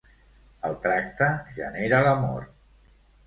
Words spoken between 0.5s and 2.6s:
El tracte genera l'amor.